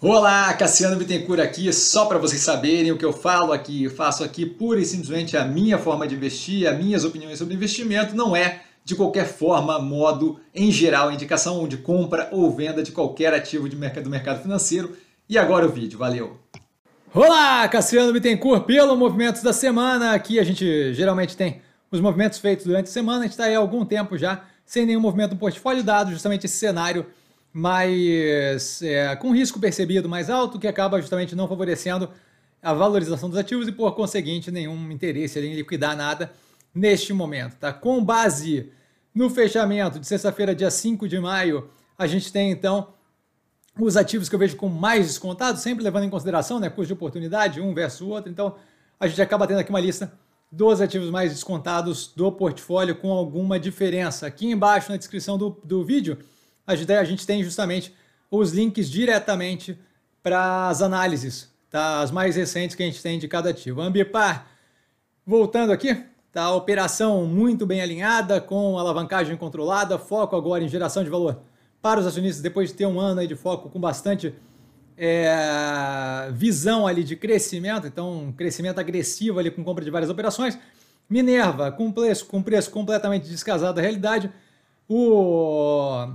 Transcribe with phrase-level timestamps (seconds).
[0.00, 4.22] Olá, Cassiano Bittencourt aqui, só para vocês saberem o que eu falo aqui, eu faço
[4.22, 8.36] aqui pura e simplesmente a minha forma de investir, as minhas opiniões sobre investimento, não
[8.36, 13.68] é de qualquer forma, modo, em geral, indicação de compra ou venda de qualquer ativo
[13.68, 14.96] de mercado, do mercado financeiro.
[15.28, 16.38] E agora o vídeo, valeu!
[17.12, 22.64] Olá, Cassiano Bittencourt, pelo Movimentos da Semana, aqui a gente geralmente tem os movimentos feitos
[22.64, 25.38] durante a semana, a gente está aí há algum tempo já, sem nenhum movimento no
[25.38, 27.04] portfólio dado, justamente esse cenário
[27.58, 32.08] mas é, com risco percebido mais alto, que acaba justamente não favorecendo
[32.62, 36.32] a valorização dos ativos e, por conseguinte, nenhum interesse em liquidar nada
[36.72, 37.56] neste momento.
[37.56, 37.72] Tá?
[37.72, 38.70] Com base
[39.12, 41.68] no fechamento de sexta-feira, dia 5 de maio,
[41.98, 42.94] a gente tem então
[43.76, 46.92] os ativos que eu vejo com mais descontados, sempre levando em consideração né, custo de
[46.92, 48.30] oportunidade, um versus o outro.
[48.30, 48.54] Então,
[49.00, 50.12] a gente acaba tendo aqui uma lista
[50.50, 54.28] dos ativos mais descontados do portfólio com alguma diferença.
[54.28, 56.18] Aqui embaixo na descrição do, do vídeo
[56.74, 57.94] a gente tem justamente
[58.30, 59.78] os links diretamente
[60.22, 62.00] para as análises, tá?
[62.00, 63.80] as mais recentes que a gente tem de cada ativo.
[63.80, 64.46] Ambipar,
[65.26, 66.42] voltando aqui, tá?
[66.42, 71.40] a operação muito bem alinhada, com alavancagem controlada, foco agora em geração de valor
[71.80, 74.34] para os acionistas, depois de ter um ano aí de foco com bastante
[74.96, 80.58] é, visão ali de crescimento, então um crescimento agressivo ali com compra de várias operações.
[81.08, 84.30] Minerva, com preço, com preço completamente descasado da realidade.
[84.86, 86.08] O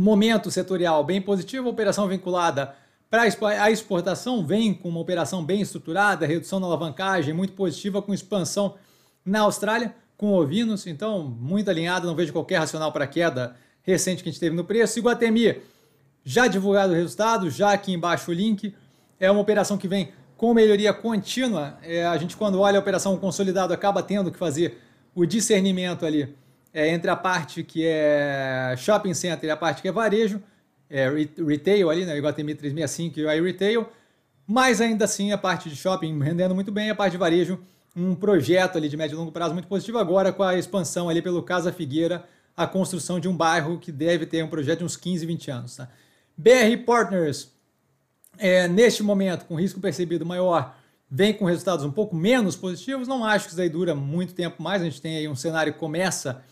[0.00, 2.74] momento setorial bem positivo, operação vinculada
[3.10, 8.14] para a exportação vem com uma operação bem estruturada, redução na alavancagem muito positiva com
[8.14, 8.76] expansão
[9.24, 14.28] na Austrália com ovinos, então muito alinhado, não vejo qualquer racional para queda recente que
[14.28, 14.98] a gente teve no preço.
[14.98, 15.56] Iguatemi,
[16.22, 18.74] já divulgado o resultado, já aqui embaixo o link,
[19.18, 21.78] é uma operação que vem com melhoria contínua.
[21.82, 24.78] É, a gente quando olha a operação consolidada acaba tendo que fazer
[25.14, 26.36] o discernimento ali
[26.72, 30.42] é, entre a parte que é shopping center e a parte que é varejo,
[30.88, 31.08] é,
[31.46, 33.88] retail ali, né, Iguatemi 365 e o iRetail,
[34.46, 37.58] mas ainda assim a parte de shopping rendendo muito bem, a parte de varejo,
[37.94, 41.20] um projeto ali de médio e longo prazo muito positivo agora com a expansão ali
[41.20, 42.24] pelo Casa Figueira,
[42.56, 45.76] a construção de um bairro que deve ter um projeto de uns 15, 20 anos.
[45.76, 45.88] Tá?
[46.36, 47.52] BR Partners,
[48.38, 50.76] é, neste momento, com risco percebido maior,
[51.10, 53.08] vem com resultados um pouco menos positivos.
[53.08, 54.82] Não acho que isso aí dura muito tempo mais.
[54.82, 56.42] A gente tem aí um cenário que começa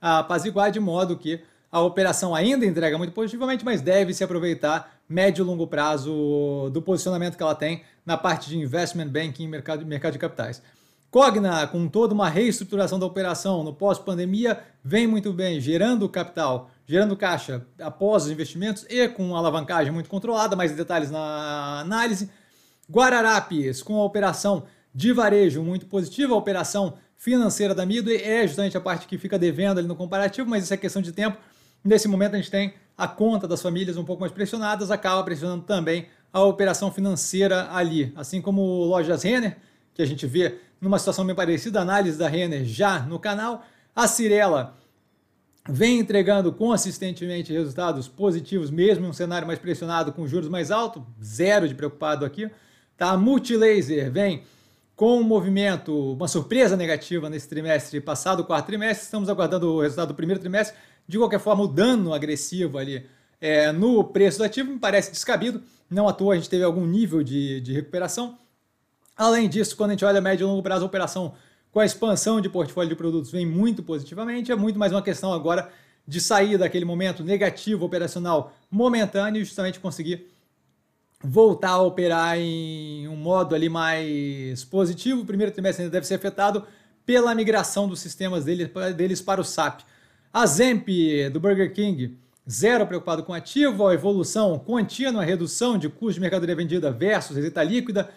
[0.00, 4.98] a apaziguar de modo que a operação ainda entrega muito positivamente, mas deve se aproveitar
[5.08, 9.48] médio e longo prazo do posicionamento que ela tem na parte de investment banking e
[9.48, 10.62] mercado, mercado de capitais.
[11.10, 17.16] Cogna, com toda uma reestruturação da operação no pós-pandemia, vem muito bem, gerando capital, gerando
[17.16, 22.30] caixa após os investimentos e com alavancagem muito controlada, mais detalhes na análise.
[22.90, 24.64] Guararapes, com a operação
[24.94, 29.36] de varejo muito positiva, a operação financeira da Midway é justamente a parte que fica
[29.38, 31.36] devendo ali no comparativo, mas isso é questão de tempo.
[31.84, 35.64] Nesse momento a gente tem a conta das famílias um pouco mais pressionadas, acaba pressionando
[35.64, 39.56] também a operação financeira ali, assim como lojas Renner,
[39.92, 43.64] que a gente vê numa situação bem parecida, análise da Renner já no canal.
[43.94, 44.76] A Cirela
[45.68, 51.02] vem entregando consistentemente resultados positivos, mesmo em um cenário mais pressionado, com juros mais altos,
[51.22, 52.48] zero de preocupado aqui.
[52.96, 53.10] Tá?
[53.10, 54.44] A Multilaser vem
[54.98, 59.04] com um movimento, uma surpresa negativa nesse trimestre passado, quarto trimestre.
[59.04, 60.76] Estamos aguardando o resultado do primeiro trimestre.
[61.06, 63.06] De qualquer forma, o dano agressivo ali
[63.40, 65.62] é, no preço do ativo me parece descabido.
[65.88, 68.36] Não à toa a gente teve algum nível de, de recuperação.
[69.16, 71.32] Além disso, quando a gente olha a médio e longo prazo, a operação
[71.70, 74.50] com a expansão de portfólio de produtos vem muito positivamente.
[74.50, 75.70] É muito mais uma questão agora
[76.08, 80.26] de sair daquele momento negativo operacional momentâneo e justamente conseguir
[81.22, 85.22] voltar a operar em um modo ali mais positivo.
[85.22, 86.64] O primeiro trimestre ainda deve ser afetado
[87.04, 89.80] pela migração dos sistemas deles, para o SAP.
[90.32, 90.88] A Zemp
[91.32, 92.18] do Burger King,
[92.48, 97.62] zero preocupado com ativo, a evolução contínua, redução de custo de mercadoria vendida versus receita
[97.62, 98.10] líquida,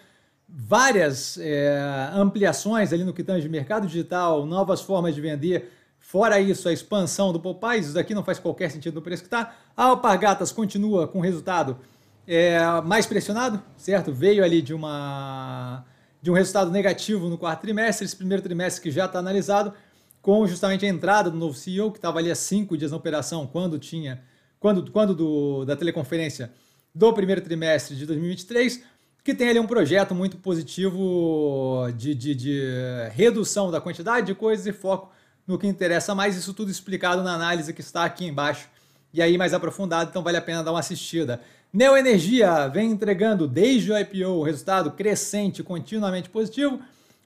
[0.46, 5.72] várias é, ampliações ali no que tange mercado digital, novas formas de vender.
[5.98, 9.28] Fora isso, a expansão do Popeyes, isso daqui não faz qualquer sentido no preço que
[9.28, 9.54] está.
[9.74, 11.78] A Alpargatas continua com resultado
[12.26, 14.12] é, mais pressionado, certo?
[14.12, 15.84] Veio ali de, uma,
[16.20, 19.72] de um resultado negativo no quarto trimestre, esse primeiro trimestre que já está analisado,
[20.20, 23.46] com justamente a entrada do novo CEO, que estava ali há cinco dias na operação,
[23.46, 24.22] quando tinha,
[24.60, 26.52] quando, quando do, da teleconferência
[26.94, 28.82] do primeiro trimestre de 2023,
[29.24, 32.62] que tem ali um projeto muito positivo de, de, de
[33.12, 35.10] redução da quantidade de coisas e foco
[35.46, 38.68] no que interessa mais, isso tudo explicado na análise que está aqui embaixo,
[39.12, 41.40] e aí mais aprofundado, então vale a pena dar uma assistida.
[41.72, 46.80] Neoenergia vem entregando desde o IPO resultado crescente, continuamente positivo.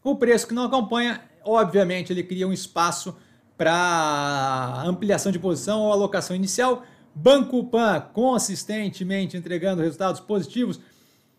[0.04, 3.16] O preço que não acompanha, obviamente, ele cria um espaço
[3.58, 10.78] para ampliação de posição ou alocação inicial, Banco Pan consistentemente entregando resultados positivos,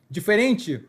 [0.10, 0.84] diferente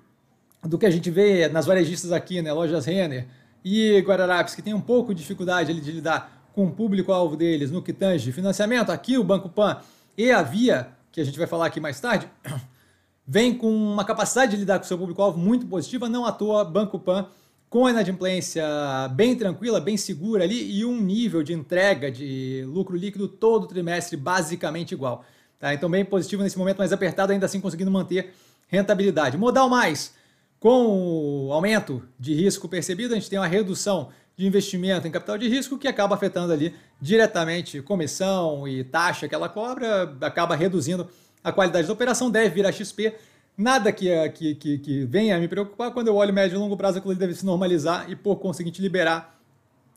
[0.65, 2.53] do que a gente vê nas varejistas aqui, né?
[2.53, 3.29] Lojas Renner
[3.65, 7.81] e Guararapes, que tem um pouco de dificuldade de lidar com o público-alvo deles no
[7.81, 8.91] que tange financiamento.
[8.91, 9.77] Aqui o Banco Pan
[10.17, 12.29] e a Via, que a gente vai falar aqui mais tarde,
[13.27, 16.99] vem com uma capacidade de lidar com seu público-alvo muito positiva, não à toa Banco
[16.99, 17.29] Pan
[17.69, 18.65] com a inadimplência
[19.13, 24.17] bem tranquila, bem segura ali e um nível de entrega de lucro líquido todo trimestre
[24.17, 25.25] basicamente igual.
[25.59, 25.75] Tá?
[25.75, 28.33] Então, bem positivo nesse momento, mas apertado, ainda assim conseguindo manter
[28.69, 29.37] rentabilidade.
[29.37, 30.15] Modal mais,
[30.59, 34.09] com o aumento de risco percebido, a gente tem uma redução
[34.39, 39.35] de investimento em capital de risco que acaba afetando ali diretamente comissão e taxa que
[39.35, 41.07] ela cobra, acaba reduzindo
[41.45, 43.15] a qualidade da operação, deve virar XP
[43.59, 46.77] Nada que, que, que, que venha a me preocupar quando eu olho médio e longo
[46.77, 49.37] prazo, aquilo deve se normalizar e, por conseguinte, liberar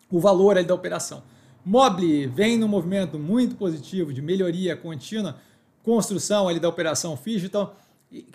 [0.10, 1.22] o valor ali da operação.
[1.64, 5.38] Mobile vem num movimento muito positivo de melhoria contínua,
[5.84, 7.78] construção ali da operação Digital,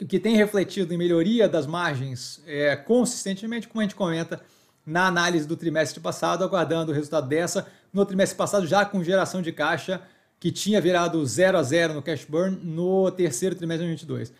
[0.08, 4.40] que tem refletido em melhoria das margens é, consistentemente, como a gente comenta
[4.86, 7.66] na análise do trimestre passado, aguardando o resultado dessa.
[7.92, 10.00] No trimestre passado, já com geração de caixa,
[10.38, 14.32] que tinha virado 0 a 0 no cash burn no terceiro trimestre de 2022.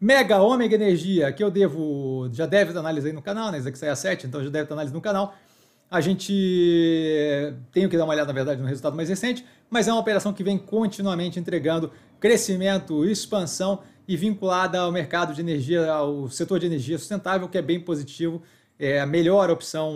[0.00, 3.58] Mega Ômega Energia, que eu devo, já deve estar analisando no canal, né?
[3.58, 5.34] Isso aqui sai a 7, então já deve estar analisando no canal.
[5.90, 6.32] A gente
[7.70, 10.32] tem que dar uma olhada, na verdade, no resultado mais recente, mas é uma operação
[10.32, 16.66] que vem continuamente entregando crescimento, expansão e vinculada ao mercado de energia, ao setor de
[16.66, 18.40] energia sustentável, que é bem positivo.
[18.82, 19.92] É a melhor opção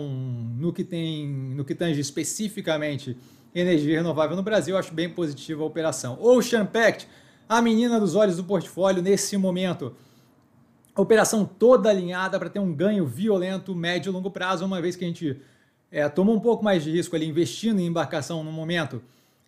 [0.57, 3.17] no que tem, no que tange especificamente
[3.53, 4.77] energia renovável no Brasil.
[4.77, 6.19] Acho bem positiva a operação.
[6.21, 7.07] Ocean Pact
[7.49, 9.95] a menina dos olhos do portfólio nesse momento.
[10.95, 15.03] operação toda alinhada para ter um ganho violento, médio e longo prazo, uma vez que
[15.03, 15.41] a gente
[15.91, 19.01] é, tomou um pouco mais de risco ali investindo em embarcação no momento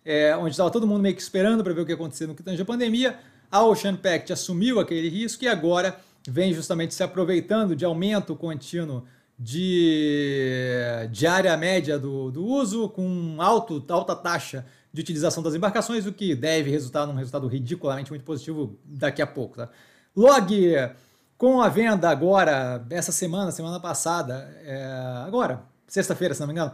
[0.08, 2.34] é, onde estava todo mundo meio que esperando para ver o que ia acontecer no
[2.34, 3.18] que tange a pandemia.
[3.50, 9.04] A Ocean Pact assumiu aquele risco e agora vem justamente se aproveitando de aumento contínuo
[9.38, 16.12] de, área média do, do uso, com alto, alta taxa de utilização das embarcações, o
[16.12, 19.56] que deve resultar num resultado ridiculamente muito positivo daqui a pouco.
[19.56, 19.68] Tá?
[20.16, 20.90] Log,
[21.36, 24.84] com a venda agora, essa semana, semana passada, é,
[25.24, 26.72] agora, sexta-feira, se não me engano,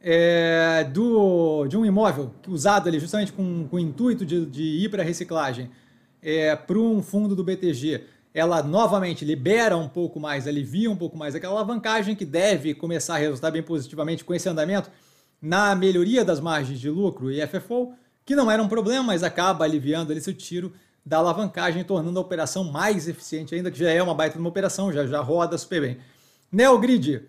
[0.00, 4.88] é, do, de um imóvel usado ali justamente com, com o intuito de, de ir
[4.88, 5.70] para reciclagem
[6.22, 11.16] é, para um fundo do BTG, ela novamente libera um pouco mais, alivia um pouco
[11.16, 14.90] mais aquela alavancagem que deve começar a resultar bem positivamente com esse andamento
[15.40, 17.92] na melhoria das margens de lucro e FFO,
[18.24, 20.72] que não era um problema, mas acaba aliviando ali seu tiro
[21.04, 24.48] da alavancagem, tornando a operação mais eficiente, ainda que já é uma baita de uma
[24.48, 25.98] operação, já, já roda super bem.
[26.50, 27.28] Neogrid,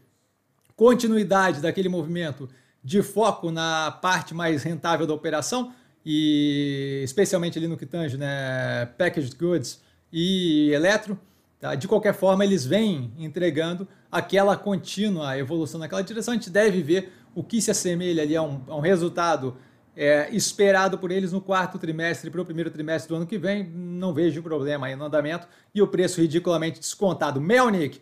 [0.76, 2.48] continuidade daquele movimento
[2.84, 5.74] de foco na parte mais rentável da operação,
[6.06, 9.82] e especialmente ali no que tange né, packaged goods
[10.14, 11.20] e eletro.
[11.60, 11.74] Tá?
[11.74, 16.34] De qualquer forma, eles vêm entregando aquela contínua evolução naquela direção.
[16.34, 19.58] A gente deve ver o que se assemelha ali a um, a um resultado
[19.96, 23.64] é, esperado por eles no quarto trimestre para o primeiro trimestre do ano que vem,
[23.64, 27.42] não vejo problema aí no andamento e o preço ridiculamente descontado.
[27.42, 28.00] Melnick,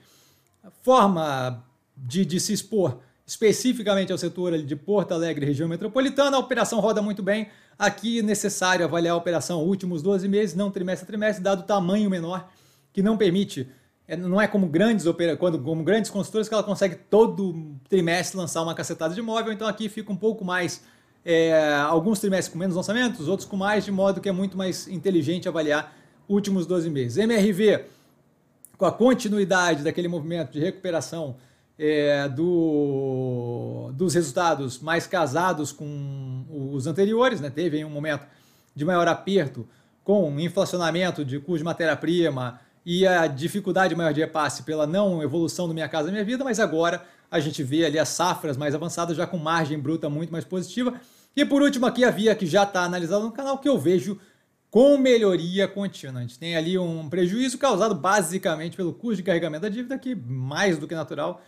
[0.81, 1.63] forma
[1.95, 2.99] de, de se expor
[3.31, 7.47] especificamente ao setor de Porto Alegre, região metropolitana, a operação roda muito bem.
[7.79, 11.63] Aqui é necessário avaliar a operação últimos 12 meses, não trimestre a trimestre, dado o
[11.63, 12.49] tamanho menor
[12.91, 13.69] que não permite
[14.05, 15.05] é, não é como grandes
[15.39, 19.65] quando como grandes consultoras que ela consegue todo trimestre lançar uma cacetada de imóvel, então
[19.65, 20.83] aqui fica um pouco mais
[21.23, 24.89] é, alguns trimestres com menos lançamentos, outros com mais, de modo que é muito mais
[24.89, 25.95] inteligente avaliar
[26.27, 27.17] últimos 12 meses.
[27.17, 27.85] MRV,
[28.77, 31.37] com a continuidade daquele movimento de recuperação
[31.83, 36.45] é, do, dos resultados mais casados com
[36.75, 37.49] os anteriores, né?
[37.49, 38.27] teve um momento
[38.75, 39.67] de maior aperto
[40.03, 45.67] com inflacionamento de custo de matéria-prima, e a dificuldade maior de repasse pela não evolução
[45.67, 49.17] do Minha Casa Minha Vida, mas agora a gente vê ali as safras mais avançadas
[49.17, 50.93] já com margem bruta muito mais positiva.
[51.35, 54.19] E por último aqui a Via que já está analisada no canal, que eu vejo
[54.69, 56.19] com melhoria contínua.
[56.19, 60.15] A gente tem ali um prejuízo causado basicamente pelo custo de carregamento da dívida, que
[60.15, 61.41] mais do que natural,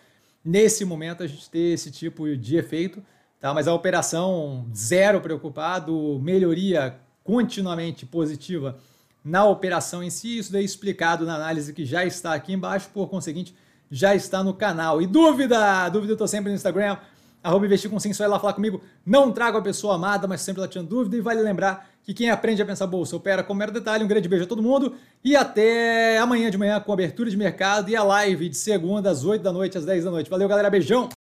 [0.44, 3.04] nesse momento a gente ter esse tipo de efeito,
[3.40, 3.54] tá?
[3.54, 8.78] mas a operação zero preocupado, melhoria continuamente positiva
[9.24, 10.38] na operação em si.
[10.38, 13.56] Isso daí explicado na análise que já está aqui embaixo, por conseguinte,
[13.90, 15.02] já está no canal.
[15.02, 15.88] E dúvida?
[15.90, 16.98] Dúvida eu estou sempre no Instagram,
[17.44, 18.82] arroba investir com só ir lá falar comigo.
[19.06, 21.18] Não trago a pessoa amada, mas sempre lá tinha dúvida.
[21.18, 24.04] E vale lembrar que quem aprende a pensar bolsa opera com mero detalhe.
[24.04, 27.90] Um grande beijo a todo mundo e até amanhã de manhã com abertura de mercado
[27.90, 30.30] e a live de segunda às 8 da noite, às 10 da noite.
[30.30, 30.70] Valeu, galera.
[30.70, 31.14] Beijão!